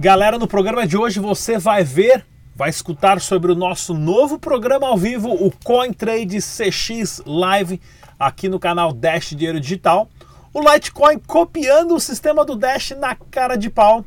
Galera, 0.00 0.38
no 0.38 0.48
programa 0.48 0.86
de 0.86 0.96
hoje 0.96 1.20
você 1.20 1.58
vai 1.58 1.84
ver, 1.84 2.24
vai 2.56 2.70
escutar 2.70 3.20
sobre 3.20 3.52
o 3.52 3.54
nosso 3.54 3.92
novo 3.92 4.38
programa 4.38 4.86
ao 4.86 4.96
vivo, 4.96 5.28
o 5.28 5.52
CoinTrade 5.62 6.38
CX 6.38 7.20
Live, 7.26 7.78
aqui 8.18 8.48
no 8.48 8.58
canal 8.58 8.94
Dash 8.94 9.36
Dinheiro 9.36 9.60
Digital. 9.60 10.08
O 10.54 10.60
Litecoin 10.62 11.18
copiando 11.18 11.94
o 11.94 12.00
sistema 12.00 12.46
do 12.46 12.56
Dash 12.56 12.92
na 12.92 13.14
cara 13.14 13.56
de 13.56 13.68
pau. 13.68 14.02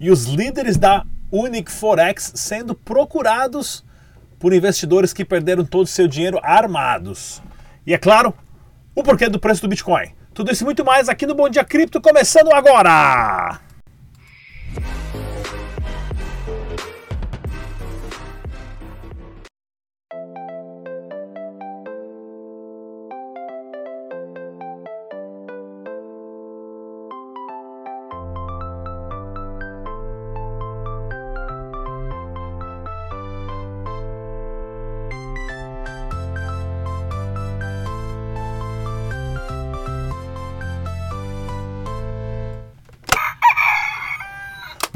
E 0.00 0.10
os 0.10 0.24
líderes 0.24 0.78
da 0.78 1.04
Unic 1.30 1.70
Forex 1.70 2.32
sendo 2.34 2.74
procurados 2.74 3.84
por 4.38 4.54
investidores 4.54 5.12
que 5.12 5.26
perderam 5.26 5.62
todo 5.62 5.84
o 5.84 5.90
seu 5.90 6.08
dinheiro 6.08 6.40
armados. 6.42 7.42
E 7.86 7.92
é 7.92 7.98
claro, 7.98 8.32
o 8.94 9.02
porquê 9.02 9.28
do 9.28 9.38
preço 9.38 9.60
do 9.60 9.68
Bitcoin. 9.68 10.10
Tudo 10.32 10.50
isso 10.50 10.64
e 10.64 10.64
muito 10.64 10.86
mais 10.86 11.06
aqui 11.06 11.26
no 11.26 11.34
Bom 11.34 11.50
Dia 11.50 11.64
Cripto, 11.64 12.00
começando 12.00 12.50
agora! 12.50 13.67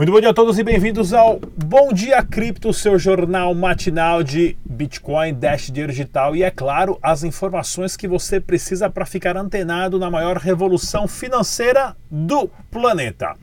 Muito 0.02 0.10
bom 0.10 0.20
dia 0.20 0.30
a 0.30 0.34
todos 0.34 0.58
e 0.58 0.64
bem-vindos 0.64 1.14
ao 1.14 1.38
Bom 1.38 1.92
Dia 1.92 2.24
Cripto, 2.24 2.72
seu 2.72 2.98
jornal 2.98 3.54
matinal 3.54 4.20
de 4.24 4.56
Bitcoin, 4.68 5.32
Dash 5.32 5.66
Dinheiro 5.70 5.92
Digital 5.92 6.34
e, 6.34 6.42
é 6.42 6.50
claro, 6.50 6.98
as 7.00 7.22
informações 7.22 7.96
que 7.96 8.08
você 8.08 8.40
precisa 8.40 8.90
para 8.90 9.06
ficar 9.06 9.36
antenado 9.36 10.00
na 10.00 10.10
maior 10.10 10.38
revolução 10.38 11.06
financeira 11.06 11.96
do 12.10 12.48
planeta. 12.68 13.36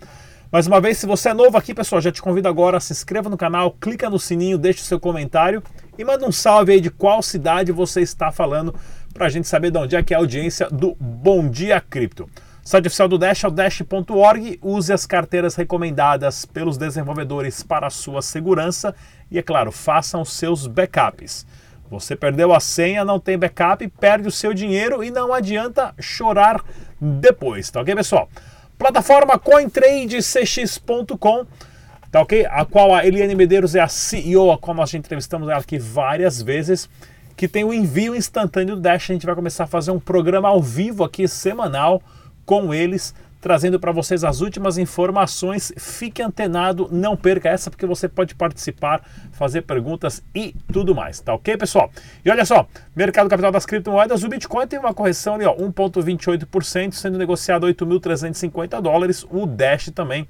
Mais 0.51 0.67
uma 0.67 0.81
vez, 0.81 0.97
se 0.97 1.05
você 1.05 1.29
é 1.29 1.33
novo 1.33 1.57
aqui, 1.57 1.73
pessoal, 1.73 2.01
já 2.01 2.11
te 2.11 2.21
convido 2.21 2.49
agora 2.49 2.81
se 2.81 2.91
inscreva 2.91 3.29
no 3.29 3.38
canal, 3.38 3.71
clica 3.79 4.09
no 4.09 4.19
sininho, 4.19 4.57
deixe 4.57 4.81
o 4.81 4.85
seu 4.85 4.99
comentário 4.99 5.63
e 5.97 6.03
manda 6.03 6.27
um 6.27 6.31
salve 6.31 6.73
aí 6.73 6.81
de 6.81 6.89
qual 6.89 7.21
cidade 7.21 7.71
você 7.71 8.01
está 8.01 8.33
falando 8.33 8.75
para 9.13 9.27
a 9.27 9.29
gente 9.29 9.47
saber 9.47 9.71
de 9.71 9.77
onde 9.77 9.95
é 9.95 10.03
que 10.03 10.13
é 10.13 10.17
a 10.17 10.19
audiência 10.19 10.69
do 10.69 10.94
Bom 10.99 11.47
Dia 11.49 11.79
Cripto. 11.79 12.29
Site 12.70 12.86
oficial 12.86 13.08
do 13.08 13.17
Dash 13.17 13.44
é 13.44 13.48
o 13.48 13.50
dash.org. 13.50 14.59
Use 14.62 14.94
as 14.94 15.08
carteiras 15.08 15.56
recomendadas 15.56 16.45
pelos 16.45 16.78
desenvolvedores 16.78 17.64
para 17.64 17.88
a 17.88 17.89
sua 17.89 18.22
segurança 18.22 18.94
e, 19.31 19.39
é 19.39 19.42
claro, 19.42 19.72
façam 19.72 20.23
seus 20.23 20.67
backups. 20.67 21.47
Você 21.90 22.16
perdeu 22.16 22.53
a 22.53 22.59
senha, 22.59 23.03
não 23.03 23.20
tem 23.20 23.40
backup, 23.40 23.88
perde 24.00 24.28
o 24.28 24.31
seu 24.31 24.53
dinheiro 24.53 25.03
e 25.03 25.09
não 25.09 25.34
adianta 25.34 25.95
chorar 26.00 26.64
depois, 27.02 27.72
tá 27.72 27.81
ok, 27.81 27.95
pessoal? 27.95 28.30
Plataforma 28.78 29.40
CoinTradeCX.com, 29.40 31.47
tá 32.12 32.22
ok? 32.22 32.45
A 32.52 32.66
qual 32.66 32.94
a 32.94 33.03
Eliane 33.03 33.34
Medeiros 33.34 33.73
é 33.73 33.80
a 33.80 33.88
CEO, 33.88 34.52
a 34.52 34.59
qual 34.59 34.78
nós 34.78 34.92
já 34.92 35.00
entrevistamos 35.00 35.50
ela 35.50 35.59
aqui 35.59 35.80
várias 35.80 36.40
vezes, 36.40 36.88
que 37.36 37.47
tem 37.47 37.64
o 37.64 37.73
envio 37.73 38.16
instantâneo 38.16 38.75
do 38.75 38.81
Dash. 38.84 39.09
A 39.09 39.14
gente 39.14 39.25
vai 39.25 39.34
começar 39.34 39.64
a 39.64 39.67
fazer 39.67 39.90
um 39.90 40.00
programa 40.00 40.50
ao 40.50 40.62
vivo 40.62 41.03
aqui, 41.03 41.28
semanal, 41.28 42.00
com 42.50 42.73
eles, 42.73 43.14
trazendo 43.39 43.80
para 43.80 43.92
vocês 43.92 44.23
as 44.23 44.42
últimas 44.42 44.80
informações. 44.80 45.72
Fique 45.78 46.19
antenado, 46.19 46.89
não 46.91 47.16
perca 47.16 47.47
essa, 47.47 47.69
porque 47.69 47.86
você 47.86 48.09
pode 48.09 48.33
participar, 48.33 49.08
fazer 49.33 49.61
perguntas 49.61 50.23
e 50.33 50.56
tudo 50.73 50.95
mais, 50.95 51.19
tá 51.19 51.31
ok, 51.31 51.56
pessoal? 51.58 51.91
E 52.25 52.31
olha 52.31 52.44
só, 52.47 52.67
mercado 52.96 53.29
capital 53.29 53.51
das 53.51 53.68
criptomoedas, 53.68 54.23
o 54.23 54.28
Bitcoin 54.28 54.66
teve 54.66 54.84
uma 54.84 54.96
correção 54.96 55.35
ali, 55.35 55.46
ó, 55.46 55.56
1,28%, 55.56 56.94
sendo 56.94 57.19
negociado 57.19 57.68
8.350 57.68 58.81
dólares, 58.81 59.23
o 59.29 59.46
Dash 59.46 59.91
também. 59.94 60.28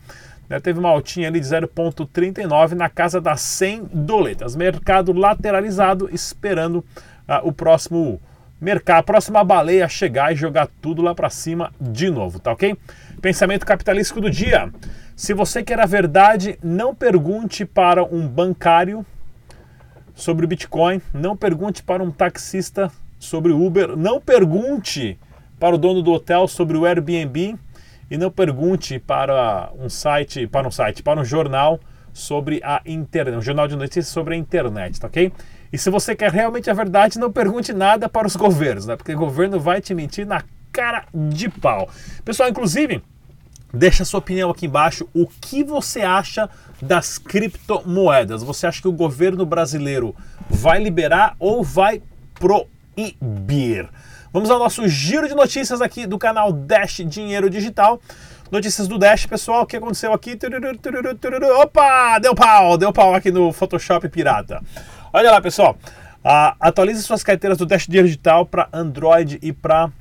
Né, 0.50 0.60
teve 0.60 0.78
uma 0.78 0.90
altinha 0.90 1.30
ali 1.30 1.40
de 1.40 1.46
0,39 1.46 2.74
na 2.74 2.90
casa 2.90 3.22
das 3.22 3.40
100 3.40 3.92
doletas. 3.94 4.58
Mercado 4.58 5.14
lateralizado, 5.14 6.10
esperando 6.12 6.80
uh, 6.80 7.48
o 7.48 7.54
próximo 7.54 8.20
mercado, 8.60 9.00
a 9.00 9.04
próxima 9.04 9.44
baleia 9.44 9.88
chegar 9.88 10.34
e 10.34 10.36
jogar 10.36 10.68
tudo 10.82 11.02
lá 11.02 11.16
para 11.16 11.30
cima 11.30 11.72
de 11.80 12.10
novo, 12.10 12.40
tá 12.40 12.52
ok? 12.52 12.76
Pensamento 13.22 13.66
capitalístico 13.66 14.20
do 14.20 14.30
dia. 14.30 14.72
Se 15.16 15.34
você 15.34 15.64
quer 15.64 15.80
a 15.80 15.86
verdade, 15.86 16.58
não 16.64 16.94
pergunte 16.94 17.66
para 17.66 18.04
um 18.04 18.28
bancário 18.28 19.06
sobre 20.14 20.46
o 20.46 20.48
Bitcoin, 20.48 21.02
não 21.14 21.36
pergunte 21.36 21.84
para 21.84 22.04
um 22.04 22.12
taxista 22.12 22.92
sobre 23.18 23.52
o 23.52 23.66
Uber, 23.66 23.96
não 23.96 24.20
pergunte 24.20 25.18
para 25.60 25.76
o 25.76 25.78
dono 25.78 26.02
do 26.02 26.12
hotel 26.12 26.48
sobre 26.48 26.78
o 26.78 26.86
Airbnb 26.86 27.58
e 28.10 28.18
não 28.18 28.32
pergunte 28.32 28.98
para 29.00 29.72
um 29.78 29.90
site, 29.90 30.48
para 30.48 30.68
um 30.68 30.72
site, 30.72 31.04
para 31.04 31.20
um 31.20 31.26
jornal 31.26 31.80
sobre 32.14 32.62
a 32.64 32.82
internet, 32.86 33.38
um 33.38 33.42
jornal 33.42 33.68
de 33.68 33.76
notícias 33.76 34.08
sobre 34.08 34.36
a 34.36 34.38
internet, 34.38 35.00
tá 35.00 35.08
ok? 35.08 35.32
E 35.72 35.78
se 35.78 35.90
você 35.90 36.16
quer 36.16 36.32
realmente 36.32 36.70
a 36.70 36.74
verdade, 36.74 37.20
não 37.20 37.32
pergunte 37.32 37.74
nada 37.74 38.10
para 38.10 38.26
os 38.26 38.36
governos, 38.36 38.86
né? 38.86 38.96
Porque 38.96 39.14
o 39.14 39.18
governo 39.18 39.60
vai 39.60 39.82
te 39.82 39.94
mentir 39.94 40.26
na 40.26 40.44
cara 40.72 41.06
de 41.14 41.50
pau. 41.50 41.90
Pessoal, 42.26 42.50
inclusive, 42.50 43.04
deixa 43.74 44.04
sua 44.04 44.20
opinião 44.20 44.50
aqui 44.50 44.66
embaixo. 44.66 45.08
O 45.14 45.28
que 45.28 45.64
você 45.64 46.02
acha 46.02 46.50
das 46.82 47.18
criptomoedas? 47.18 48.42
Você 48.44 48.66
acha 48.66 48.82
que 48.82 48.88
o 48.88 48.94
governo 48.94 49.46
brasileiro 49.46 50.16
vai 50.50 50.82
liberar 50.82 51.36
ou 51.40 51.64
vai 51.64 52.02
proibir? 52.34 53.90
Vamos 54.32 54.50
ao 54.52 54.60
nosso 54.60 54.88
giro 54.88 55.28
de 55.28 55.34
notícias 55.34 55.82
aqui 55.82 56.06
do 56.06 56.18
canal 56.18 56.52
Dash 56.52 57.02
Dinheiro 57.06 57.50
Digital. 57.50 58.00
Notícias 58.52 58.88
do 58.88 58.98
Dash, 58.98 59.28
pessoal, 59.28 59.64
o 59.64 59.66
que 59.66 59.78
aconteceu 59.78 60.12
aqui? 60.14 60.38
Opa, 61.62 62.20
deu 62.20 62.34
pau, 62.34 62.78
deu 62.78 62.92
pau 62.92 63.14
aqui 63.14 63.32
no 63.32 63.52
Photoshop 63.52 64.08
pirata. 64.10 64.62
Olha 65.12 65.32
lá, 65.32 65.42
pessoal. 65.42 65.76
Uh, 66.24 66.54
atualize 66.60 67.02
suas 67.02 67.24
carteiras 67.24 67.58
do 67.58 67.66
Dash 67.66 67.88
Digital 67.88 68.46
para 68.46 68.70
Android 68.72 69.40
e 69.42 69.52
para 69.52 69.88
uh, 69.88 69.92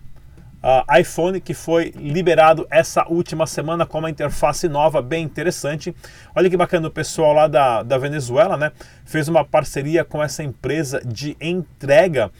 ah, 0.62 1.00
iPhone, 1.00 1.40
que 1.40 1.54
foi 1.54 1.94
liberado 1.96 2.66
essa 2.70 3.06
última 3.08 3.46
semana 3.46 3.86
com 3.86 4.00
uma 4.00 4.10
interface 4.10 4.68
nova 4.68 5.00
bem 5.00 5.24
interessante. 5.24 5.94
Olha 6.36 6.50
que 6.50 6.58
bacana 6.58 6.88
o 6.88 6.90
pessoal 6.90 7.32
lá 7.32 7.48
da, 7.48 7.82
da 7.82 7.96
Venezuela, 7.96 8.58
né? 8.58 8.70
Fez 9.06 9.28
uma 9.28 9.46
parceria 9.46 10.04
com 10.04 10.22
essa 10.22 10.42
empresa 10.42 11.00
de 11.02 11.34
entrega 11.40 12.30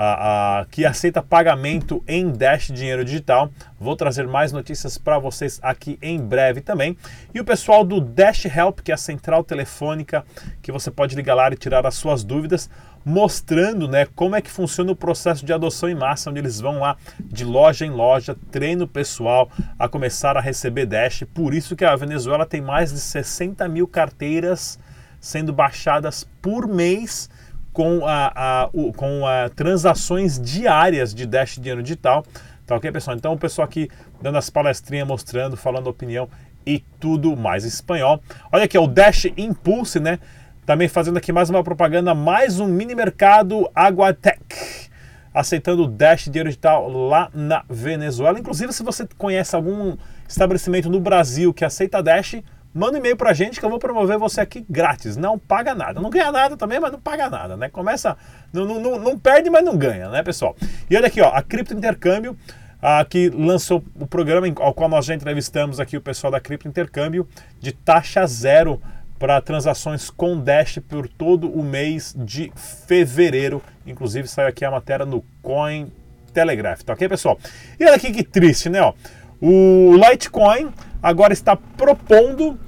uh, 0.00 0.66
que 0.70 0.86
aceita 0.86 1.22
pagamento 1.22 2.02
em 2.08 2.30
Dash 2.30 2.68
Dinheiro 2.68 3.04
Digital. 3.04 3.50
Vou 3.78 3.94
trazer 3.94 4.26
mais 4.26 4.50
notícias 4.50 4.96
para 4.96 5.18
vocês 5.18 5.60
aqui 5.62 5.98
em 6.00 6.18
breve 6.18 6.62
também. 6.62 6.96
E 7.34 7.40
o 7.40 7.44
pessoal 7.44 7.84
do 7.84 8.00
Dash 8.00 8.46
Help, 8.46 8.80
que 8.80 8.90
é 8.90 8.94
a 8.94 8.98
central 8.98 9.44
telefônica 9.44 10.24
que 10.62 10.72
você 10.72 10.90
pode 10.90 11.14
ligar 11.14 11.34
lá 11.34 11.48
e 11.50 11.56
tirar 11.56 11.86
as 11.86 11.94
suas 11.94 12.24
dúvidas, 12.24 12.70
mostrando 13.04 13.88
né, 13.88 14.06
como 14.14 14.36
é 14.36 14.40
que 14.40 14.50
funciona 14.50 14.92
o 14.92 14.96
processo 14.96 15.44
de 15.44 15.52
adoção 15.52 15.88
em 15.88 15.94
massa, 15.94 16.30
onde 16.30 16.38
eles 16.38 16.60
vão 16.60 16.80
lá 16.80 16.96
de 17.20 17.44
loja 17.44 17.84
em 17.84 17.90
loja, 17.90 18.36
treino 18.50 18.86
pessoal 18.88 19.50
a 19.78 19.88
começar 19.88 20.36
a 20.36 20.40
receber 20.40 20.86
Dash. 20.86 21.24
Por 21.34 21.52
isso 21.52 21.76
que 21.76 21.84
a 21.84 21.96
Venezuela 21.96 22.46
tem 22.46 22.60
mais 22.60 22.92
de 22.92 22.98
60 22.98 23.68
mil 23.68 23.86
carteiras 23.86 24.78
sendo 25.20 25.52
baixadas 25.52 26.26
por 26.40 26.66
mês 26.66 27.28
com, 27.72 28.06
a, 28.06 28.32
a, 28.34 28.70
o, 28.72 28.92
com 28.92 29.26
a 29.26 29.48
transações 29.48 30.38
diárias 30.40 31.14
de 31.14 31.26
Dash 31.26 31.56
Dinheiro 31.56 31.82
Digital. 31.82 32.24
Tá 32.66 32.76
ok, 32.76 32.90
pessoal? 32.92 33.16
Então, 33.16 33.32
o 33.32 33.38
pessoal 33.38 33.66
aqui 33.66 33.88
dando 34.22 34.38
as 34.38 34.48
palestrinhas, 34.48 35.06
mostrando, 35.06 35.56
falando 35.56 35.88
opinião 35.88 36.28
e 36.64 36.84
tudo 36.98 37.36
mais. 37.36 37.64
Espanhol. 37.64 38.22
Olha 38.52 38.64
aqui, 38.64 38.78
o 38.78 38.86
Dash 38.86 39.26
Impulse, 39.36 39.98
né? 39.98 40.18
Também 40.64 40.88
fazendo 40.88 41.16
aqui 41.16 41.32
mais 41.32 41.50
uma 41.50 41.64
propaganda, 41.64 42.14
mais 42.14 42.60
um 42.60 42.66
mini 42.66 42.94
mercado 42.94 43.68
Aguatec, 43.74 44.88
aceitando 45.34 45.82
o 45.82 45.86
Dash 45.88 46.26
Dinheiro 46.26 46.48
Digital 46.48 46.88
lá 46.88 47.28
na 47.34 47.64
Venezuela. 47.68 48.38
Inclusive, 48.38 48.72
se 48.72 48.82
você 48.82 49.08
conhece 49.18 49.56
algum 49.56 49.96
estabelecimento 50.28 50.88
no 50.88 51.00
Brasil 51.00 51.52
que 51.52 51.64
aceita 51.64 52.02
Dash, 52.02 52.36
manda 52.74 52.96
um 52.96 53.00
e-mail 53.00 53.16
pra 53.16 53.32
gente 53.32 53.58
que 53.58 53.64
eu 53.64 53.70
vou 53.70 53.78
promover 53.78 54.18
você 54.18 54.40
aqui 54.40 54.64
grátis. 54.68 55.16
Não 55.16 55.38
paga 55.38 55.74
nada. 55.74 56.00
Não 56.00 56.10
ganha 56.10 56.30
nada 56.30 56.56
também, 56.56 56.80
mas 56.80 56.92
não 56.92 57.00
paga 57.00 57.28
nada, 57.28 57.56
né? 57.56 57.68
Começa. 57.68 58.16
Não, 58.52 58.64
não, 58.64 58.98
não 58.98 59.18
perde, 59.18 59.50
mas 59.50 59.64
não 59.64 59.76
ganha, 59.76 60.08
né, 60.08 60.22
pessoal? 60.22 60.56
E 60.88 60.96
olha 60.96 61.06
aqui, 61.06 61.20
ó, 61.20 61.30
a 61.30 61.42
Cripto 61.42 61.74
Intercâmbio. 61.74 62.36
Ah, 62.82 63.04
que 63.04 63.28
lançou 63.28 63.84
o 63.98 64.06
programa 64.06 64.46
ao 64.56 64.72
qual 64.72 64.88
nós 64.88 65.04
já 65.04 65.14
entrevistamos 65.14 65.78
aqui 65.78 65.98
o 65.98 66.00
pessoal 66.00 66.30
da 66.30 66.40
Cripto 66.40 66.66
Intercâmbio 66.66 67.28
de 67.60 67.72
taxa 67.72 68.26
zero 68.26 68.80
para 69.18 69.38
transações 69.42 70.08
com 70.08 70.40
Dash 70.40 70.78
por 70.88 71.06
todo 71.06 71.50
o 71.52 71.62
mês 71.62 72.14
de 72.16 72.50
fevereiro. 72.86 73.62
Inclusive 73.86 74.26
saiu 74.26 74.48
aqui 74.48 74.64
a 74.64 74.70
matéria 74.70 75.04
no 75.04 75.22
Coin 75.42 75.92
Telegraph, 76.32 76.82
tá 76.82 76.94
ok, 76.94 77.06
pessoal? 77.06 77.38
E 77.78 77.84
olha 77.84 77.96
aqui 77.96 78.10
que 78.10 78.22
triste, 78.22 78.70
né? 78.70 78.80
Ó. 78.80 78.94
O 79.40 79.94
Litecoin 79.96 80.68
agora 81.02 81.32
está 81.32 81.56
propondo 81.56 82.58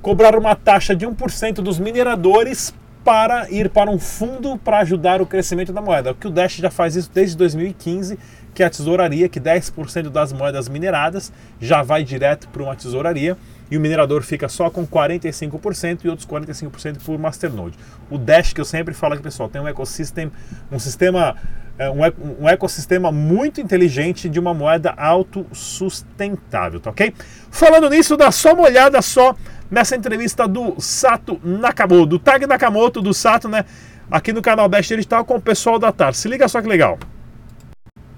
cobrar 0.00 0.38
uma 0.38 0.54
taxa 0.54 0.94
de 0.94 1.04
1% 1.04 1.54
dos 1.54 1.80
mineradores 1.80 2.72
para 3.04 3.50
ir 3.50 3.68
para 3.68 3.90
um 3.90 3.98
fundo 3.98 4.56
para 4.56 4.78
ajudar 4.78 5.20
o 5.20 5.26
crescimento 5.26 5.72
da 5.72 5.82
moeda. 5.82 6.12
O 6.12 6.14
que 6.14 6.28
o 6.28 6.30
Dash 6.30 6.54
já 6.56 6.70
faz 6.70 6.94
isso 6.94 7.10
desde 7.12 7.36
2015, 7.36 8.16
que 8.54 8.62
é 8.62 8.66
a 8.66 8.70
tesouraria, 8.70 9.28
que 9.28 9.40
10% 9.40 10.08
das 10.08 10.32
moedas 10.32 10.68
mineradas 10.68 11.32
já 11.60 11.82
vai 11.82 12.04
direto 12.04 12.48
para 12.48 12.62
uma 12.62 12.76
tesouraria 12.76 13.36
e 13.70 13.76
o 13.76 13.80
minerador 13.80 14.22
fica 14.22 14.48
só 14.48 14.70
com 14.70 14.86
45% 14.86 16.04
e 16.04 16.08
outros 16.08 16.26
45% 16.26 16.98
por 17.04 17.18
masternode. 17.18 17.76
O 18.10 18.18
Dash 18.18 18.52
que 18.52 18.60
eu 18.60 18.64
sempre 18.64 18.94
falo 18.94 19.14
aqui, 19.14 19.22
pessoal, 19.22 19.48
tem 19.48 19.60
um 19.60 19.68
ecossistema, 19.68 20.32
um 20.70 20.78
sistema 20.78 21.36
é, 21.78 21.90
um, 21.90 22.48
ecossistema 22.48 23.10
muito 23.10 23.60
inteligente 23.60 24.28
de 24.28 24.38
uma 24.38 24.54
moeda 24.54 24.94
autossustentável, 24.96 26.78
tá 26.78 26.90
ok? 26.90 27.12
Falando 27.50 27.90
nisso, 27.90 28.16
dá 28.16 28.30
só 28.30 28.52
uma 28.52 28.64
olhada 28.64 29.02
só 29.02 29.34
nessa 29.70 29.96
entrevista 29.96 30.46
do 30.46 30.76
Sato 30.78 31.40
Nakamoto, 31.42 32.06
do 32.06 32.18
Tag 32.18 32.46
Nakamoto, 32.46 33.02
do 33.02 33.12
Sato, 33.12 33.48
né? 33.48 33.64
Aqui 34.10 34.32
no 34.32 34.42
canal 34.42 34.68
Dash 34.68 34.86
Digital 34.86 35.24
com 35.24 35.36
o 35.36 35.40
pessoal 35.40 35.78
da 35.78 35.90
TAR. 35.90 36.14
Se 36.14 36.28
liga 36.28 36.46
só 36.46 36.62
que 36.62 36.68
legal. 36.68 36.98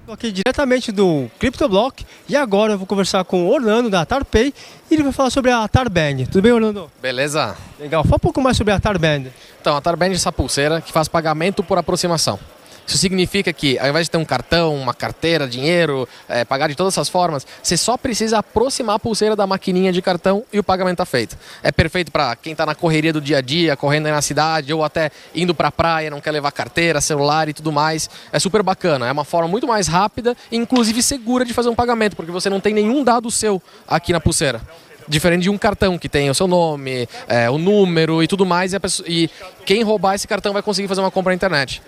Estou 0.07 0.13
aqui 0.13 0.31
diretamente 0.31 0.89
do 0.89 1.29
CryptoBlock 1.37 2.05
e 2.29 2.35
agora 2.37 2.71
eu 2.71 2.77
vou 2.77 2.87
conversar 2.87 3.25
com 3.25 3.45
o 3.45 3.49
Orlando 3.49 3.89
da 3.89 4.05
TarPay 4.05 4.53
e 4.89 4.93
ele 4.93 5.03
vai 5.03 5.11
falar 5.11 5.29
sobre 5.29 5.51
a 5.51 5.67
Tarband. 5.67 6.27
Tudo 6.31 6.41
bem, 6.41 6.53
Orlando? 6.53 6.89
Beleza. 7.01 7.57
Legal. 7.77 8.05
Fala 8.05 8.15
um 8.15 8.19
pouco 8.19 8.41
mais 8.41 8.55
sobre 8.55 8.71
a 8.71 8.79
Tarband. 8.79 9.25
Então, 9.59 9.75
a 9.75 9.81
Tarband 9.81 10.11
é 10.11 10.13
essa 10.13 10.31
pulseira 10.31 10.79
que 10.79 10.93
faz 10.93 11.09
pagamento 11.09 11.61
por 11.61 11.77
aproximação. 11.77 12.39
Isso 12.87 12.97
significa 12.97 13.51
que, 13.51 13.77
ao 13.77 13.89
invés 13.89 14.05
de 14.05 14.11
ter 14.11 14.17
um 14.17 14.23
cartão, 14.23 14.73
uma 14.73 14.93
carteira, 14.93 15.45
dinheiro, 15.45 16.07
é, 16.29 16.45
pagar 16.45 16.69
de 16.69 16.75
todas 16.75 16.93
essas 16.93 17.09
formas, 17.09 17.45
você 17.61 17.75
só 17.75 17.97
precisa 17.97 18.39
aproximar 18.39 18.95
a 18.95 18.99
pulseira 18.99 19.35
da 19.35 19.45
maquininha 19.45 19.91
de 19.91 20.01
cartão 20.01 20.45
e 20.53 20.57
o 20.57 20.63
pagamento 20.63 20.93
está 20.93 21.05
feito. 21.05 21.37
É 21.61 21.69
perfeito 21.69 22.13
para 22.13 22.33
quem 22.37 22.53
está 22.53 22.65
na 22.65 22.73
correria 22.73 23.11
do 23.11 23.19
dia 23.19 23.39
a 23.39 23.41
dia, 23.41 23.75
correndo 23.75 24.05
aí 24.05 24.13
na 24.13 24.21
cidade, 24.21 24.73
ou 24.73 24.85
até 24.85 25.11
indo 25.35 25.53
para 25.53 25.67
a 25.67 25.71
praia, 25.71 26.09
não 26.09 26.21
quer 26.21 26.31
levar 26.31 26.49
carteira, 26.51 27.01
celular 27.01 27.49
e 27.49 27.53
tudo 27.53 27.73
mais. 27.73 28.09
É 28.31 28.39
super 28.39 28.63
bacana. 28.63 29.05
É 29.05 29.11
uma 29.11 29.25
forma 29.25 29.49
muito 29.49 29.67
mais 29.67 29.87
rápida 29.87 30.33
e, 30.49 30.55
inclusive, 30.55 31.03
segura 31.03 31.43
de 31.43 31.53
fazer 31.53 31.67
um 31.67 31.75
pagamento, 31.75 32.15
porque 32.15 32.31
você 32.31 32.49
não 32.49 32.61
tem 32.61 32.73
nenhum 32.73 33.03
dado 33.03 33.29
seu 33.29 33.61
aqui 33.85 34.13
na 34.13 34.21
pulseira. 34.21 34.61
Diferente 35.09 35.43
de 35.43 35.49
um 35.49 35.57
cartão 35.57 35.97
que 35.97 36.07
tem 36.07 36.29
o 36.29 36.33
seu 36.33 36.47
nome, 36.47 37.07
é, 37.27 37.49
o 37.49 37.57
número 37.57 38.23
e 38.23 38.27
tudo 38.27 38.45
mais, 38.45 38.73
e, 38.73 38.79
pessoa, 38.79 39.07
e 39.09 39.29
quem 39.65 39.83
roubar 39.83 40.15
esse 40.15 40.27
cartão 40.27 40.53
vai 40.53 40.61
conseguir 40.61 40.87
fazer 40.87 41.01
uma 41.01 41.11
compra 41.11 41.31
na 41.31 41.35
internet. 41.35 41.81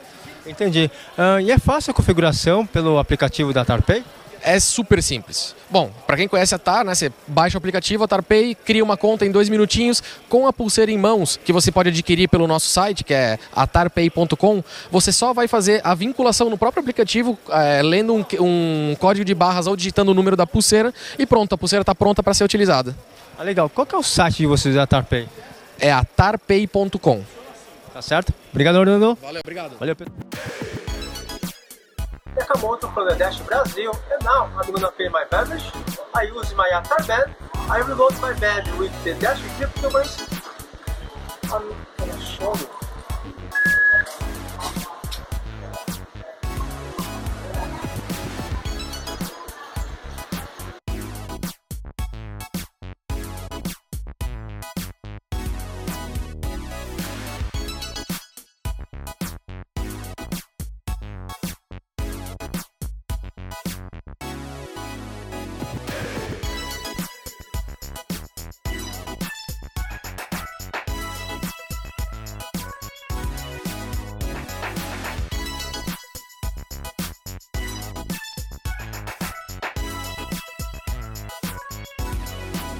Entendi. 0.45 0.89
Uh, 1.17 1.39
e 1.41 1.51
é 1.51 1.57
fácil 1.57 1.91
a 1.91 1.93
configuração 1.93 2.65
pelo 2.65 2.97
aplicativo 2.97 3.53
da 3.53 3.63
TarPay? 3.63 4.03
É 4.41 4.59
super 4.59 5.03
simples. 5.03 5.55
Bom, 5.69 5.91
para 6.07 6.15
quem 6.15 6.27
conhece 6.27 6.55
a 6.55 6.57
TAR, 6.57 6.85
né, 6.85 6.95
você 6.95 7.11
baixa 7.27 7.57
o 7.57 7.59
aplicativo, 7.59 8.03
a 8.03 8.07
TarPay, 8.07 8.55
cria 8.55 8.83
uma 8.83 8.95
conta 8.95 9.25
em 9.25 9.31
dois 9.31 9.49
minutinhos 9.49 10.01
com 10.29 10.47
a 10.47 10.53
pulseira 10.53 10.91
em 10.91 10.97
mãos, 10.97 11.37
que 11.43 11.51
você 11.51 11.71
pode 11.71 11.89
adquirir 11.89 12.27
pelo 12.29 12.47
nosso 12.47 12.67
site, 12.67 13.03
que 13.03 13.13
é 13.13 13.37
atarpay.com. 13.53 14.63
Você 14.91 15.11
só 15.11 15.33
vai 15.33 15.47
fazer 15.47 15.81
a 15.83 15.93
vinculação 15.93 16.49
no 16.49 16.57
próprio 16.57 16.81
aplicativo, 16.81 17.37
é, 17.49 17.81
lendo 17.81 18.13
um, 18.13 18.25
um, 18.39 18.95
código 18.97 19.25
de 19.25 19.35
barras 19.35 19.67
ou 19.67 19.75
digitando 19.75 20.11
o 20.11 20.13
número 20.13 20.35
da 20.35 20.47
pulseira 20.47 20.93
e 21.17 21.25
pronto, 21.25 21.53
a 21.53 21.57
pulseira 21.57 21.81
está 21.81 21.93
pronta 21.93 22.23
para 22.23 22.33
ser 22.33 22.43
utilizada. 22.43 22.95
Ah, 23.37 23.43
legal. 23.43 23.69
Qual 23.69 23.85
que 23.85 23.95
é 23.95 23.97
o 23.97 24.03
site 24.03 24.37
de 24.37 24.47
vocês 24.47 24.75
da 24.75 24.87
TarPay? 24.87 25.27
É 25.79 25.91
atarpay.com. 25.91 27.23
Tá 27.93 28.01
certo? 28.01 28.33
Obrigado, 28.51 28.77
Orlando. 28.77 29.17
Valeu, 29.21 29.41
obrigado. 29.43 29.77
Valeu, 29.77 29.95
Pedro. 29.95 30.28
Nakamoto 32.49 32.91
from 32.93 33.07
the 33.07 33.15
Dash 33.15 33.39
Brazil, 33.41 33.95
and 34.11 34.25
now 34.25 34.49
I'm 34.57 34.71
gonna 34.73 34.91
pay 34.97 35.07
my 35.07 35.23
beverage. 35.29 35.71
I 36.15 36.23
use 36.23 36.55
my 36.55 36.67
Atar 36.73 37.07
band. 37.07 37.35
I 37.53 37.77
reload 37.77 38.19
my 38.21 38.33
band 38.39 38.67
with 38.79 38.91
the 39.03 39.13
Dash 39.15 39.39
cryptocurrency. 39.59 40.25
I'm 41.53 41.75
gonna 41.97 42.19
show 42.19 42.55
you. 42.55 42.88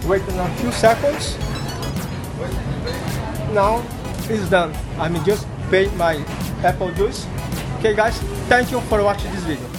Wait 0.10 0.24
a 0.28 0.50
few 0.58 0.72
seconds. 0.72 1.38
Now 3.54 3.84
it's 4.28 4.50
done. 4.50 4.74
I'm 4.98 5.14
just 5.24 5.46
paid 5.70 5.94
my 5.98 6.18
apple 6.64 6.92
juice. 6.96 7.28
Okay 7.78 7.94
guys, 7.94 8.18
thank 8.50 8.72
you 8.72 8.82
for 8.90 9.04
watching 9.04 9.30
this 9.30 9.44
video. 9.44 9.70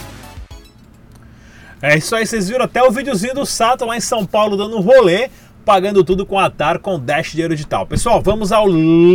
É 1.82 1.98
isso 1.98 2.14
aí, 2.14 2.24
vocês 2.24 2.48
viram 2.48 2.64
até 2.64 2.80
o 2.80 2.92
videozinho 2.92 3.34
do 3.34 3.44
Sato 3.44 3.84
lá 3.84 3.96
em 3.96 4.00
São 4.00 4.24
Paulo 4.24 4.56
dando 4.56 4.76
um 4.76 4.80
rolê 4.80 5.30
pagando 5.64 6.02
tudo 6.02 6.24
com 6.26 6.38
a 6.38 6.50
TAR 6.50 6.78
com 6.78 6.98
Dash 6.98 7.32
Dinheiro 7.32 7.54
Digital. 7.54 7.86
Pessoal, 7.86 8.20
vamos 8.20 8.52
ao 8.52 8.66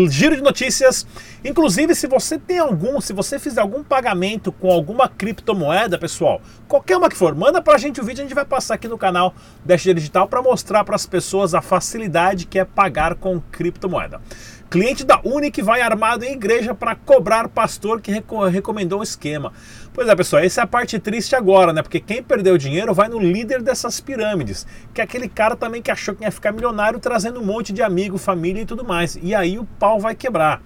giro 0.09 0.35
de 0.35 0.41
notícias. 0.41 1.05
Inclusive, 1.43 1.93
se 1.95 2.07
você 2.07 2.37
tem 2.39 2.59
algum, 2.59 2.99
se 3.01 3.13
você 3.13 3.37
fizer 3.37 3.61
algum 3.61 3.83
pagamento 3.83 4.51
com 4.51 4.71
alguma 4.71 5.07
criptomoeda, 5.07 5.97
pessoal, 5.97 6.41
qualquer 6.67 6.97
uma 6.97 7.09
que 7.09 7.17
for, 7.17 7.35
manda 7.35 7.61
pra 7.61 7.77
gente 7.77 7.99
o 8.01 8.03
vídeo, 8.03 8.21
a 8.21 8.25
gente 8.25 8.35
vai 8.35 8.45
passar 8.45 8.75
aqui 8.75 8.87
no 8.87 8.97
canal 8.97 9.33
Dash 9.63 9.81
Dinheiro 9.81 9.99
Digital 9.99 10.27
para 10.27 10.41
mostrar 10.41 10.83
para 10.83 10.95
as 10.95 11.05
pessoas 11.05 11.53
a 11.53 11.61
facilidade 11.61 12.45
que 12.45 12.59
é 12.59 12.65
pagar 12.65 13.15
com 13.15 13.39
criptomoeda. 13.51 14.21
Cliente 14.69 15.05
da 15.05 15.21
Unic 15.23 15.61
vai 15.61 15.81
armado 15.81 16.25
em 16.25 16.33
igreja 16.33 16.73
para 16.73 16.95
cobrar 16.95 17.47
pastor 17.47 18.01
que 18.01 18.11
recomendou 18.51 18.99
o 18.99 19.03
esquema. 19.03 19.53
Pois 19.93 20.07
é, 20.09 20.15
pessoal, 20.15 20.43
essa 20.43 20.61
é 20.61 20.63
a 20.63 20.67
parte 20.67 20.97
triste 20.97 21.35
agora, 21.35 21.71
né? 21.71 21.81
Porque 21.83 21.99
quem 21.99 22.21
perdeu 22.21 22.57
dinheiro 22.57 22.93
vai 22.93 23.07
no 23.07 23.19
líder 23.19 23.61
dessas 23.61 24.01
pirâmides, 24.01 24.65
que 24.93 24.99
é 24.99 25.03
aquele 25.03 25.29
cara 25.29 25.55
também 25.55 25.81
que 25.81 25.91
achou 25.91 26.15
que 26.15 26.23
ia 26.23 26.31
ficar 26.31 26.51
milionário 26.51 26.99
trazendo 26.99 27.39
um 27.39 27.45
monte 27.45 27.71
de 27.71 27.83
amigo, 27.83 28.17
família 28.17 28.63
e 28.63 28.65
tudo 28.65 28.83
mais. 28.83 29.17
E 29.21 29.35
aí 29.35 29.59
o 29.59 29.65
pau 29.79 29.99
vai 29.99 30.15
quebrar. 30.15 30.61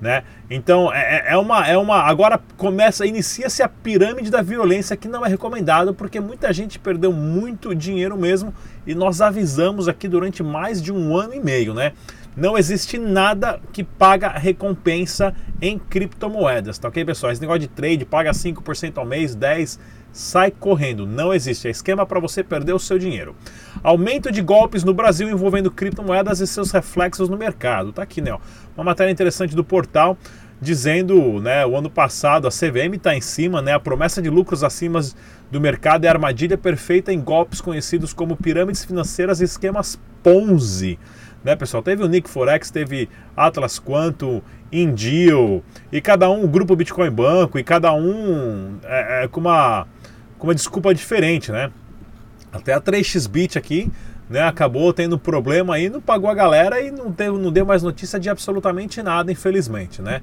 Né? 0.00 0.24
Então 0.50 0.92
é, 0.92 1.28
é, 1.28 1.32
é 1.32 1.36
uma, 1.36 1.66
é 1.66 1.78
uma. 1.78 2.02
Agora 2.02 2.40
começa, 2.56 3.06
inicia-se 3.06 3.62
a 3.62 3.68
pirâmide 3.68 4.30
da 4.30 4.42
violência 4.42 4.96
que 4.96 5.08
não 5.08 5.24
é 5.24 5.28
recomendado, 5.28 5.94
porque 5.94 6.18
muita 6.18 6.52
gente 6.52 6.78
perdeu 6.78 7.12
muito 7.12 7.74
dinheiro 7.74 8.18
mesmo 8.18 8.52
e 8.86 8.94
nós 8.94 9.22
avisamos 9.22 9.88
aqui 9.88 10.08
durante 10.08 10.42
mais 10.42 10.82
de 10.82 10.92
um 10.92 11.16
ano 11.16 11.32
e 11.32 11.40
meio, 11.40 11.72
né? 11.72 11.92
Não 12.36 12.58
existe 12.58 12.98
nada 12.98 13.60
que 13.72 13.84
paga 13.84 14.28
recompensa 14.28 15.34
em 15.62 15.78
criptomoedas, 15.78 16.78
tá 16.78 16.88
ok, 16.88 17.04
pessoal? 17.04 17.32
Esse 17.32 17.40
negócio 17.40 17.60
de 17.60 17.68
trade, 17.68 18.04
paga 18.04 18.32
5% 18.32 18.98
ao 18.98 19.06
mês, 19.06 19.36
10%, 19.36 19.78
sai 20.14 20.50
correndo. 20.50 21.06
Não 21.06 21.34
existe. 21.34 21.68
É 21.68 21.70
esquema 21.70 22.06
para 22.06 22.20
você 22.20 22.42
perder 22.42 22.72
o 22.72 22.78
seu 22.78 22.98
dinheiro. 22.98 23.34
Aumento 23.82 24.30
de 24.30 24.40
golpes 24.40 24.84
no 24.84 24.94
Brasil 24.94 25.28
envolvendo 25.28 25.70
criptomoedas 25.70 26.40
e 26.40 26.46
seus 26.46 26.70
reflexos 26.70 27.28
no 27.28 27.36
mercado. 27.36 27.92
Tá 27.92 28.02
aqui, 28.02 28.20
né? 28.20 28.32
Ó. 28.32 28.38
Uma 28.76 28.84
matéria 28.84 29.10
interessante 29.10 29.54
do 29.54 29.64
portal 29.64 30.16
dizendo, 30.60 31.40
né, 31.40 31.66
o 31.66 31.76
ano 31.76 31.90
passado 31.90 32.46
a 32.46 32.50
CVM 32.50 32.94
está 32.94 33.14
em 33.14 33.20
cima, 33.20 33.60
né, 33.60 33.74
a 33.74 33.80
promessa 33.80 34.22
de 34.22 34.30
lucros 34.30 34.64
acima 34.64 35.00
do 35.50 35.60
mercado 35.60 36.04
é 36.04 36.08
armadilha 36.08 36.56
perfeita 36.56 37.12
em 37.12 37.20
golpes 37.20 37.60
conhecidos 37.60 38.14
como 38.14 38.36
pirâmides 38.36 38.84
financeiras 38.84 39.40
e 39.40 39.44
esquemas 39.44 40.00
Ponzi 40.22 40.98
né, 41.44 41.54
pessoal? 41.54 41.82
Teve 41.82 42.02
o 42.02 42.08
Nick 42.08 42.28
Forex, 42.28 42.70
teve 42.70 43.08
Atlas 43.36 43.78
Quanto, 43.78 44.42
Indio, 44.72 45.62
e 45.92 46.00
cada 46.00 46.28
um, 46.30 46.42
o 46.44 46.48
grupo 46.48 46.74
Bitcoin 46.74 47.10
Banco, 47.10 47.58
e 47.58 47.62
cada 47.62 47.92
um 47.92 48.78
é, 48.82 49.24
é, 49.24 49.28
com, 49.28 49.40
uma, 49.40 49.86
com 50.38 50.46
uma 50.46 50.54
desculpa 50.54 50.94
diferente, 50.94 51.52
né? 51.52 51.70
Até 52.50 52.72
a 52.72 52.80
3xBit 52.80 53.56
aqui, 53.56 53.90
né, 54.30 54.42
acabou 54.42 54.92
tendo 54.92 55.18
problema 55.18 55.74
aí, 55.74 55.90
não 55.90 56.00
pagou 56.00 56.30
a 56.30 56.34
galera 56.34 56.80
e 56.80 56.90
não, 56.90 57.12
teve, 57.12 57.36
não 57.36 57.52
deu 57.52 57.66
mais 57.66 57.82
notícia 57.82 58.18
de 58.18 58.30
absolutamente 58.30 59.02
nada, 59.02 59.30
infelizmente, 59.30 60.00
né? 60.00 60.22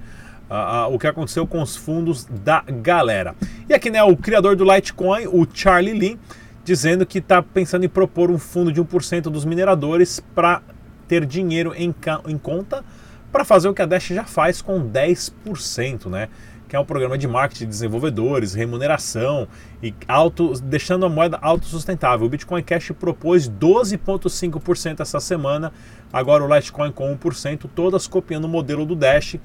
o 0.92 1.00
que 1.00 1.08
aconteceu 1.08 1.48
com 1.48 1.62
os 1.62 1.78
fundos 1.78 2.25
da 2.25 2.62
galera. 2.62 3.34
E 3.70 3.74
aqui, 3.74 3.90
né, 3.90 4.04
o 4.04 4.18
criador 4.18 4.54
do 4.56 4.66
Litecoin, 4.66 5.25
o 5.28 5.48
Charlie 5.54 5.98
Lee, 5.98 6.20
dizendo 6.63 7.06
que 7.06 7.20
está 7.20 7.42
pensando 7.42 7.86
em 7.86 7.90
propor 7.90 8.30
um 8.30 8.38
fundo 8.38 8.72
de 8.72 8.82
1% 8.82 9.24
dos 9.24 9.46
mineradores 9.46 10.20
para 10.36 10.62
ter 11.12 11.25
dinheiro 11.25 11.74
em, 11.75 11.94
em 12.25 12.38
conta 12.38 12.86
para 13.34 13.44
fazer 13.44 13.68
o 13.68 13.74
que 13.74 13.82
a 13.82 13.86
Dash 13.86 14.08
já 14.08 14.24
faz 14.24 14.62
com 14.62 14.89
10%, 14.89 16.10
né? 16.10 16.30
que 16.70 16.75
é 16.77 16.80
um 16.80 16.86
programa 16.86 17.18
de 17.18 17.27
marketing 17.27 17.65
de 17.65 17.70
desenvolvedores, 17.70 18.53
remuneração 18.53 19.46
e 19.84 19.94
auto, 20.08 20.53
deixando 20.62 21.06
a 21.06 21.10
moeda 21.10 21.38
autossustentável. 21.41 22.25
O 22.25 22.30
Bitcoin 22.30 22.63
Cash 22.63 22.94
propôs 22.98 23.50
12,5% 23.50 25.01
essa 25.01 25.20
semana, 25.20 25.74
agora 26.13 26.46
o 26.46 26.56
Litecoin 26.56 26.94
com 26.94 27.13
1%, 27.13 27.70
todas 27.75 28.08
copiando 28.08 28.46
o 28.46 28.48
modelo 28.48 28.86
do 28.86 28.96
Dash 28.96 29.36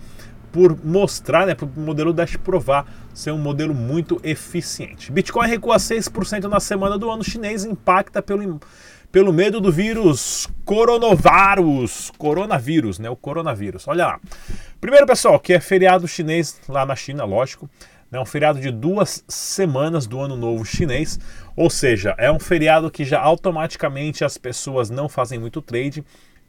por 0.53 0.79
mostrar, 0.85 1.47
né, 1.47 1.55
para 1.57 1.67
o 1.67 1.81
modelo 1.81 2.13
Dash 2.13 2.37
provar 2.37 2.87
ser 3.13 3.33
um 3.33 3.39
modelo 3.39 3.75
muito 3.75 4.21
eficiente. 4.23 5.11
Bitcoin 5.11 5.49
recua 5.49 5.79
6% 5.79 6.45
na 6.45 6.61
semana 6.61 6.97
do 6.97 7.11
ano 7.11 7.25
chinês, 7.25 7.65
impacta 7.65 8.23
pelo 8.23 8.61
pelo 9.11 9.33
medo 9.33 9.61
do 9.61 9.73
vírus 9.73 10.49
coronavírus, 10.65 12.11
coronavírus, 12.19 12.99
né? 12.99 13.09
O 13.09 13.17
coronavírus. 13.17 13.87
Olha 13.89 14.07
lá. 14.07 14.21
Primeiro, 14.81 15.07
pessoal, 15.07 15.41
que 15.41 15.53
é 15.53 15.61
feriado 15.61 16.07
chinês 16.07 16.61
lá 16.69 16.85
na 16.85 16.95
China, 16.95 17.25
lógico. 17.25 17.69
É 18.13 18.21
um 18.21 18.25
feriado 18.25 18.61
de 18.61 18.71
duas 18.71 19.25
semanas 19.27 20.07
do 20.07 20.21
Ano 20.21 20.37
Novo 20.37 20.65
Chinês, 20.65 21.19
ou 21.57 21.69
seja, 21.69 22.15
é 22.17 22.31
um 22.31 22.39
feriado 22.39 22.91
que 22.91 23.05
já 23.05 23.21
automaticamente 23.21 24.25
as 24.25 24.39
pessoas 24.39 24.89
não 24.89 25.09
fazem 25.09 25.39
muito 25.39 25.61
trade. 25.61 26.05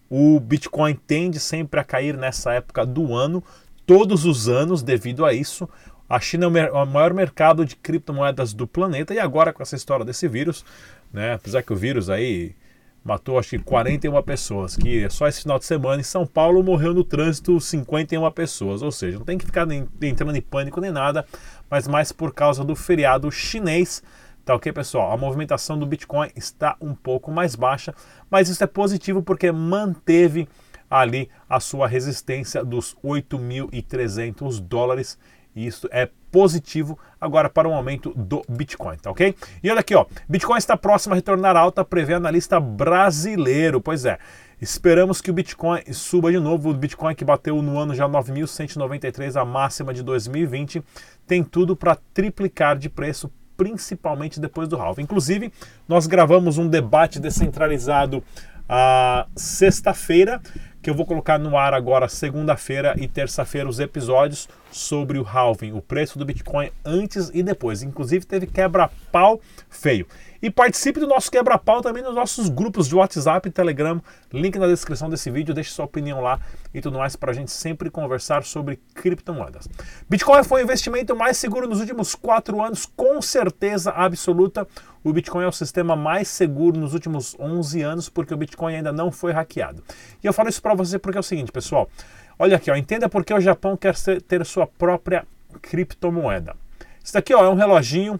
O 0.09 0.39
Bitcoin 0.39 0.93
tende 0.93 1.39
sempre 1.39 1.79
a 1.79 1.83
cair 1.83 2.15
nessa 2.15 2.53
época 2.53 2.85
do 2.85 3.15
ano, 3.15 3.43
todos 3.87 4.23
os 4.23 4.47
anos, 4.47 4.83
devido 4.83 5.25
a 5.25 5.33
isso. 5.33 5.67
A 6.09 6.21
China 6.21 6.45
é 6.57 6.71
o 6.71 6.85
maior 6.85 7.13
mercado 7.13 7.65
de 7.65 7.75
criptomoedas 7.75 8.53
do 8.53 8.65
planeta 8.65 9.13
e 9.13 9.19
agora 9.19 9.51
com 9.51 9.61
essa 9.61 9.75
história 9.75 10.05
desse 10.05 10.27
vírus, 10.27 10.63
né? 11.11 11.33
Apesar 11.33 11.61
que 11.61 11.73
o 11.73 11.75
vírus 11.75 12.09
aí 12.09 12.55
matou 13.03 13.39
acho 13.39 13.51
que 13.51 13.59
41 13.59 14.21
pessoas, 14.21 14.75
que 14.75 15.09
só 15.09 15.27
esse 15.27 15.41
final 15.41 15.57
de 15.57 15.65
semana 15.65 16.01
em 16.01 16.03
São 16.03 16.27
Paulo 16.27 16.61
morreu 16.61 16.93
no 16.93 17.05
trânsito 17.05 17.59
51 17.59 18.29
pessoas, 18.31 18.81
ou 18.81 18.91
seja, 18.91 19.17
não 19.17 19.25
tem 19.25 19.37
que 19.37 19.45
ficar 19.45 19.65
nem, 19.65 19.87
entrando 20.01 20.35
em 20.35 20.41
pânico 20.41 20.81
nem 20.81 20.91
nada, 20.91 21.25
mas 21.69 21.87
mais 21.87 22.11
por 22.11 22.33
causa 22.33 22.65
do 22.65 22.75
feriado 22.75 23.31
chinês. 23.31 24.03
Tá 24.43 24.55
ok, 24.55 24.71
pessoal? 24.73 25.11
A 25.11 25.17
movimentação 25.17 25.79
do 25.79 25.85
Bitcoin 25.85 26.29
está 26.35 26.75
um 26.81 26.93
pouco 26.93 27.31
mais 27.31 27.55
baixa, 27.55 27.93
mas 28.29 28.49
isso 28.49 28.63
é 28.63 28.67
positivo 28.67 29.23
porque 29.23 29.51
manteve 29.51 30.47
ali 30.89 31.29
a 31.49 31.59
sua 31.59 31.87
resistência 31.87 32.63
dos 32.63 32.95
8.300 33.03 34.59
dólares 34.59 35.17
e 35.55 35.65
isso 35.65 35.87
é 35.91 36.09
positivo 36.31 36.97
agora 37.19 37.49
para 37.49 37.67
o 37.67 37.73
aumento 37.73 38.13
do 38.15 38.41
Bitcoin, 38.47 38.97
tá 38.97 39.11
ok? 39.11 39.35
E 39.63 39.69
olha 39.69 39.79
aqui, 39.79 39.95
ó, 39.95 40.05
Bitcoin 40.27 40.57
está 40.57 40.77
próximo 40.77 41.13
a 41.13 41.15
retornar 41.15 41.55
alta, 41.55 41.83
prevê 41.83 42.13
analista 42.13 42.59
brasileiro. 42.59 43.81
Pois 43.81 44.05
é, 44.05 44.19
esperamos 44.61 45.21
que 45.21 45.31
o 45.31 45.33
Bitcoin 45.33 45.81
suba 45.93 46.31
de 46.31 46.39
novo. 46.39 46.69
O 46.69 46.73
Bitcoin 46.73 47.15
que 47.15 47.25
bateu 47.25 47.61
no 47.61 47.79
ano 47.79 47.95
já 47.95 48.07
9.193, 48.07 49.39
a 49.39 49.45
máxima 49.45 49.93
de 49.93 50.03
2020, 50.03 50.83
tem 51.25 51.43
tudo 51.43 51.75
para 51.75 51.97
triplicar 52.13 52.77
de 52.77 52.89
preço 52.89 53.31
principalmente 53.57 54.39
depois 54.39 54.67
do 54.67 54.77
halving. 54.77 55.01
Inclusive, 55.01 55.51
nós 55.87 56.05
gravamos 56.05 56.57
um 56.59 56.67
debate 56.67 57.19
descentralizado 57.19 58.23
a 58.69 59.27
sexta-feira, 59.35 60.41
que 60.87 60.91
eu 60.91 60.95
vou 60.95 61.05
colocar 61.05 61.37
no 61.37 61.57
ar 61.57 61.73
agora 61.73 62.07
segunda-feira 62.07 62.95
e 62.97 63.09
terça-feira 63.09 63.67
os 63.67 63.77
episódios 63.77 64.47
sobre 64.71 65.19
o 65.19 65.27
halving, 65.27 65.73
o 65.73 65.81
preço 65.81 66.17
do 66.17 66.23
Bitcoin 66.23 66.71
antes 66.85 67.29
e 67.33 67.43
depois. 67.43 67.83
Inclusive 67.83 68.25
teve 68.25 68.47
quebra-pau 68.47 69.41
feio. 69.69 70.07
E 70.41 70.49
participe 70.51 70.99
do 70.99 71.07
nosso 71.07 71.31
quebra-pau 71.31 71.81
também 71.81 72.03
nos 72.03 72.13
nossos 72.13 72.49
grupos 72.49 72.87
de 72.87 72.95
WhatsApp 72.95 73.47
e 73.47 73.51
Telegram. 73.51 74.01
Link 74.31 74.57
na 74.59 74.67
descrição 74.67 75.09
desse 75.09 75.31
vídeo, 75.31 75.53
deixe 75.53 75.71
sua 75.71 75.85
opinião 75.85 76.21
lá 76.21 76.39
e 76.73 76.81
tudo 76.81 76.97
mais 76.97 77.15
para 77.15 77.31
a 77.31 77.33
gente 77.33 77.51
sempre 77.51 77.89
conversar 77.89 78.43
sobre 78.43 78.79
criptomoedas. 78.93 79.67
Bitcoin 80.09 80.43
foi 80.43 80.61
o 80.61 80.63
investimento 80.63 81.15
mais 81.15 81.37
seguro 81.37 81.67
nos 81.67 81.79
últimos 81.79 82.13
quatro 82.13 82.61
anos, 82.61 82.85
com 82.85 83.21
certeza 83.21 83.91
absoluta. 83.91 84.67
O 85.03 85.13
Bitcoin 85.13 85.43
é 85.43 85.47
o 85.47 85.51
sistema 85.51 85.95
mais 85.95 86.27
seguro 86.27 86.77
nos 86.77 86.93
últimos 86.93 87.35
11 87.39 87.81
anos, 87.81 88.09
porque 88.09 88.33
o 88.33 88.37
Bitcoin 88.37 88.75
ainda 88.75 88.91
não 88.91 89.11
foi 89.11 89.31
hackeado. 89.31 89.83
E 90.23 90.27
eu 90.27 90.33
falo 90.33 90.49
isso 90.49 90.61
para 90.61 90.73
você 90.73 90.99
porque 90.99 91.17
é 91.17 91.21
o 91.21 91.23
seguinte, 91.23 91.51
pessoal. 91.51 91.89
Olha 92.37 92.57
aqui, 92.57 92.69
ó, 92.69 92.75
entenda 92.75 93.09
por 93.09 93.25
que 93.25 93.33
o 93.33 93.39
Japão 93.39 93.75
quer 93.75 93.95
ter 94.27 94.45
sua 94.45 94.67
própria 94.67 95.25
criptomoeda. 95.61 96.55
Isso 97.03 97.13
daqui 97.13 97.33
ó, 97.33 97.43
é 97.43 97.49
um 97.49 97.55
reloginho 97.55 98.19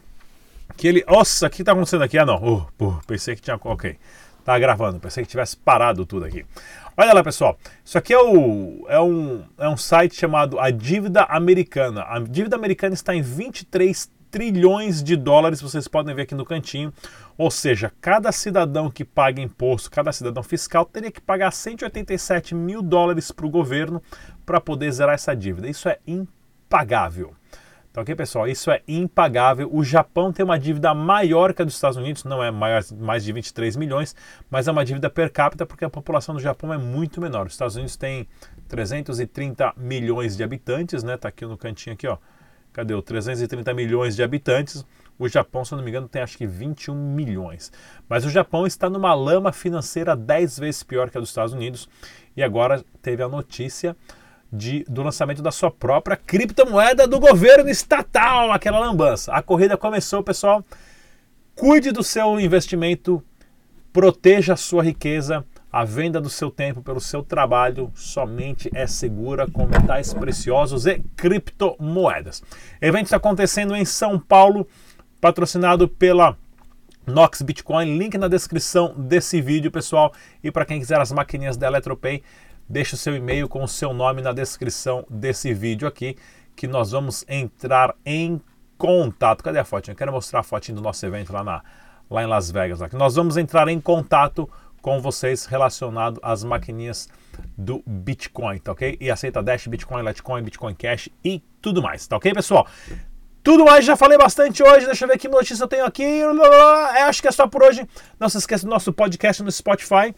que 0.75 0.87
ele. 0.87 1.03
Nossa, 1.07 1.47
o 1.47 1.49
que 1.49 1.61
está 1.61 1.71
acontecendo 1.71 2.03
aqui? 2.03 2.17
Ah, 2.17 2.25
não. 2.25 2.67
Uh, 2.79 2.99
pensei 3.05 3.35
que 3.35 3.41
tinha. 3.41 3.59
Ok. 3.63 3.97
Tá 4.43 4.57
gravando, 4.57 4.97
pensei 4.97 5.25
que 5.25 5.29
tivesse 5.29 5.57
parado 5.57 6.05
tudo 6.05 6.23
aqui. 6.23 6.45
Olha 6.95 7.13
lá, 7.13 7.21
pessoal. 7.21 7.57
Isso 7.83 7.97
aqui 7.97 8.13
é, 8.13 8.17
o, 8.17 8.85
é, 8.87 8.97
um, 8.97 9.43
é 9.57 9.67
um 9.67 9.75
site 9.75 10.15
chamado 10.15 10.57
A 10.57 10.71
Dívida 10.71 11.23
Americana. 11.23 12.05
A 12.07 12.17
dívida 12.19 12.55
americana 12.55 12.93
está 12.93 13.13
em 13.13 13.21
23 13.21 14.09
trilhões 14.31 15.03
de 15.03 15.15
dólares, 15.15 15.61
vocês 15.61 15.87
podem 15.87 16.15
ver 16.15 16.21
aqui 16.21 16.35
no 16.35 16.45
cantinho. 16.45 16.93
Ou 17.37 17.51
seja, 17.51 17.91
cada 17.99 18.31
cidadão 18.31 18.89
que 18.89 19.03
paga 19.03 19.41
imposto, 19.41 19.91
cada 19.91 20.11
cidadão 20.11 20.41
fiscal, 20.41 20.85
teria 20.85 21.11
que 21.11 21.19
pagar 21.21 21.51
187 21.51 22.55
mil 22.55 22.81
dólares 22.81 23.31
para 23.31 23.45
o 23.45 23.49
governo 23.49 24.01
para 24.45 24.61
poder 24.61 24.91
zerar 24.91 25.15
essa 25.15 25.35
dívida. 25.35 25.67
Isso 25.67 25.89
é 25.89 25.99
impagável. 26.07 27.33
Tá 27.97 28.01
ok, 28.01 28.13
pessoal? 28.13 28.47
Isso 28.47 28.69
é 28.69 28.83
impagável. 28.87 29.71
O 29.73 29.83
Japão 29.83 30.31
tem 30.31 30.45
uma 30.45 30.59
dívida 30.59 30.93
maior 30.93 31.51
que 31.51 31.63
a 31.63 31.65
dos 31.65 31.73
Estados 31.73 31.97
Unidos, 31.97 32.23
não 32.23 32.43
é 32.43 32.51
maior, 32.51 32.83
mais 32.95 33.23
de 33.23 33.33
23 33.33 33.75
milhões, 33.75 34.15
mas 34.51 34.67
é 34.67 34.71
uma 34.71 34.85
dívida 34.85 35.09
per 35.09 35.31
capita 35.31 35.65
porque 35.65 35.83
a 35.83 35.89
população 35.89 36.35
do 36.35 36.39
Japão 36.39 36.71
é 36.71 36.77
muito 36.77 37.19
menor. 37.19 37.47
Os 37.47 37.53
Estados 37.53 37.75
Unidos 37.75 37.97
tem 37.97 38.27
330 38.67 39.73
milhões 39.75 40.37
de 40.37 40.43
habitantes, 40.43 41.01
né? 41.01 41.17
Tá 41.17 41.29
aqui 41.29 41.43
no 41.43 41.57
cantinho 41.57 41.95
aqui, 41.95 42.05
ó. 42.07 42.19
Cadê 42.71 42.93
o 42.93 43.01
330 43.01 43.73
milhões 43.73 44.15
de 44.15 44.21
habitantes? 44.21 44.85
O 45.17 45.27
Japão, 45.27 45.65
se 45.65 45.73
eu 45.73 45.77
não 45.77 45.83
me 45.83 45.89
engano, 45.89 46.07
tem 46.07 46.21
acho 46.21 46.37
que 46.37 46.45
21 46.45 46.93
milhões. 46.93 47.71
Mas 48.07 48.23
o 48.23 48.29
Japão 48.29 48.67
está 48.67 48.91
numa 48.91 49.15
lama 49.15 49.51
financeira 49.51 50.15
10 50.15 50.59
vezes 50.59 50.83
pior 50.83 51.09
que 51.09 51.17
a 51.17 51.19
dos 51.19 51.29
Estados 51.29 51.51
Unidos 51.51 51.89
e 52.35 52.43
agora 52.43 52.85
teve 53.01 53.23
a 53.23 53.27
notícia 53.27 53.97
de, 54.51 54.85
do 54.87 55.03
lançamento 55.03 55.41
da 55.41 55.51
sua 55.51 55.69
própria 55.69 56.15
criptomoeda 56.15 57.07
do 57.07 57.19
governo 57.19 57.69
estatal, 57.69 58.51
aquela 58.51 58.79
lambança. 58.79 59.31
A 59.33 59.41
corrida 59.41 59.77
começou, 59.77 60.23
pessoal. 60.23 60.63
Cuide 61.55 61.91
do 61.91 62.03
seu 62.03 62.39
investimento, 62.39 63.23
proteja 63.91 64.53
a 64.53 64.57
sua 64.57 64.83
riqueza. 64.83 65.43
A 65.71 65.83
venda 65.83 66.21
do 66.21 66.29
seu 66.29 66.49
tempo 66.49 66.81
pelo 66.81 67.01
seu 67.01 67.21
trabalho 67.21 67.91
somente 67.93 68.69
é 68.73 68.87
segura 68.87 69.47
com 69.47 69.67
metais 69.67 70.13
preciosos 70.13 70.85
e 70.85 71.03
criptomoedas. 71.15 72.41
evento 72.81 73.05
está 73.05 73.17
acontecendo 73.17 73.75
em 73.75 73.83
São 73.83 74.17
Paulo, 74.17 74.67
patrocinado 75.19 75.87
pela 75.87 76.37
Nox 77.05 77.41
Bitcoin. 77.41 77.97
Link 77.97 78.17
na 78.17 78.27
descrição 78.27 78.93
desse 78.97 79.41
vídeo, 79.41 79.71
pessoal. 79.71 80.13
E 80.43 80.51
para 80.51 80.65
quem 80.65 80.79
quiser 80.79 80.99
as 80.99 81.11
maquininhas 81.11 81.57
da 81.57 81.67
Eletropay, 81.67 82.23
Deixe 82.69 82.95
o 82.95 82.97
seu 82.97 83.15
e-mail 83.15 83.47
com 83.47 83.63
o 83.63 83.67
seu 83.67 83.93
nome 83.93 84.21
na 84.21 84.33
descrição 84.33 85.05
desse 85.09 85.53
vídeo 85.53 85.87
aqui, 85.87 86.17
que 86.55 86.67
nós 86.67 86.91
vamos 86.91 87.23
entrar 87.27 87.95
em 88.05 88.41
contato. 88.77 89.43
Cadê 89.43 89.59
a 89.59 89.65
fotinha? 89.65 89.93
Eu 89.93 89.97
quero 89.97 90.11
mostrar 90.11 90.41
a 90.41 90.43
fotinha 90.43 90.75
do 90.75 90.81
nosso 90.81 91.05
evento 91.05 91.31
lá, 91.31 91.43
na, 91.43 91.63
lá 92.09 92.23
em 92.23 92.27
Las 92.27 92.51
Vegas. 92.51 92.79
Lá. 92.79 92.89
Nós 92.93 93.15
vamos 93.15 93.37
entrar 93.37 93.67
em 93.67 93.79
contato 93.79 94.49
com 94.81 95.01
vocês 95.01 95.45
relacionado 95.45 96.19
às 96.21 96.43
maquininhas 96.43 97.09
do 97.57 97.83
Bitcoin, 97.85 98.57
tá 98.59 98.71
ok? 98.71 98.97
E 98.99 99.09
aceita 99.11 99.41
Dash, 99.41 99.67
Bitcoin, 99.67 100.03
Litecoin, 100.03 100.41
Bitcoin 100.43 100.75
Cash 100.75 101.09
e 101.23 101.43
tudo 101.61 101.81
mais, 101.81 102.07
tá 102.07 102.17
ok, 102.17 102.33
pessoal? 102.33 102.67
Tudo 103.43 103.65
mais, 103.65 103.85
já 103.85 103.95
falei 103.95 104.17
bastante 104.17 104.61
hoje. 104.61 104.85
Deixa 104.85 105.05
eu 105.05 105.09
ver 105.09 105.17
que 105.17 105.29
notícia 105.29 105.63
eu 105.63 105.67
tenho 105.69 105.85
aqui. 105.85 106.03
É, 106.03 107.03
acho 107.03 107.21
que 107.21 107.29
é 107.29 107.31
só 107.31 107.47
por 107.47 107.63
hoje. 107.63 107.87
Não 108.19 108.27
se 108.27 108.37
esqueça 108.37 108.65
do 108.65 108.69
nosso 108.69 108.91
podcast 108.91 109.41
no 109.41 109.49
Spotify. 109.49 110.13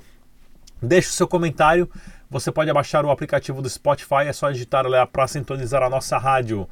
Deixe 0.82 1.10
o 1.10 1.12
seu 1.12 1.28
comentário. 1.28 1.88
Você 2.30 2.52
pode 2.52 2.72
baixar 2.72 3.06
o 3.06 3.12
aplicativo 3.12 3.62
do 3.62 3.70
Spotify, 3.70 4.28
é 4.28 4.34
só 4.34 4.52
digitar 4.52 4.86
lá 4.86 5.08
para 5.08 5.28
sintonizar 5.28 5.82
a 5.82 5.90
nossa 5.90 6.18
rádio 6.18 6.70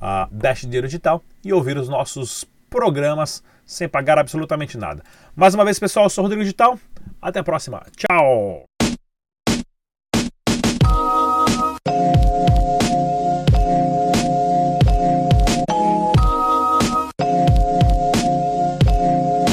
a 0.00 0.28
Dash 0.30 0.62
Dinheiro 0.62 0.86
Digital 0.86 1.22
e 1.44 1.52
ouvir 1.52 1.76
os 1.76 1.88
nossos 1.88 2.44
programas 2.70 3.42
sem 3.66 3.88
pagar 3.88 4.18
absolutamente 4.18 4.76
nada. 4.76 5.02
Mais 5.36 5.54
uma 5.54 5.64
vez, 5.64 5.78
pessoal, 5.78 6.06
eu 6.06 6.10
sou 6.10 6.22
o 6.22 6.24
Rodrigo 6.24 6.42
Digital. 6.42 6.78
Até 7.20 7.40
a 7.40 7.44
próxima. 7.44 7.82
Tchau! 7.96 8.73